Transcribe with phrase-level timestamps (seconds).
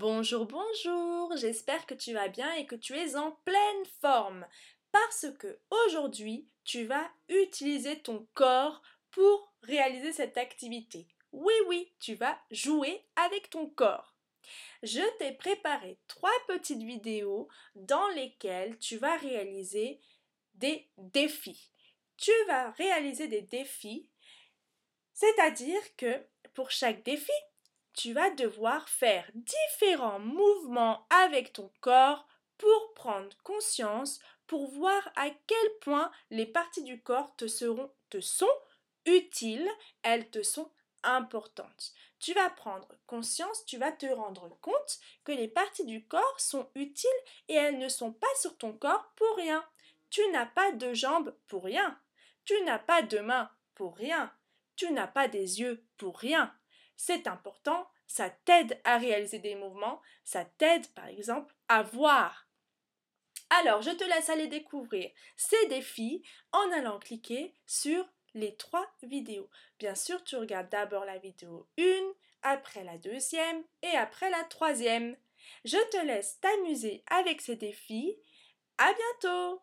[0.00, 4.46] Bonjour, bonjour, j'espère que tu vas bien et que tu es en pleine forme
[4.92, 8.80] parce que aujourd'hui tu vas utiliser ton corps
[9.10, 11.08] pour réaliser cette activité.
[11.32, 14.14] Oui, oui, tu vas jouer avec ton corps.
[14.84, 19.98] Je t'ai préparé trois petites vidéos dans lesquelles tu vas réaliser
[20.54, 21.72] des défis.
[22.16, 24.08] Tu vas réaliser des défis,
[25.12, 26.24] c'est-à-dire que
[26.54, 27.32] pour chaque défi,
[27.98, 35.28] tu vas devoir faire différents mouvements avec ton corps pour prendre conscience, pour voir à
[35.48, 38.46] quel point les parties du corps te, seront, te sont
[39.04, 39.68] utiles,
[40.04, 40.70] elles te sont
[41.02, 41.92] importantes.
[42.20, 46.70] Tu vas prendre conscience, tu vas te rendre compte que les parties du corps sont
[46.76, 47.10] utiles
[47.48, 49.64] et elles ne sont pas sur ton corps pour rien.
[50.10, 51.98] Tu n'as pas de jambes pour rien.
[52.44, 54.32] Tu n'as pas de mains pour rien.
[54.76, 56.54] Tu n'as pas des yeux pour rien.
[57.00, 62.48] C'est important, ça t'aide à réaliser des mouvements, ça t'aide par exemple à voir.
[63.50, 69.48] Alors, je te laisse aller découvrir ces défis en allant cliquer sur les trois vidéos.
[69.78, 71.82] Bien sûr, tu regardes d'abord la vidéo 1,
[72.42, 75.16] après la deuxième et après la troisième.
[75.64, 78.18] Je te laisse t'amuser avec ces défis.
[78.76, 79.62] À bientôt!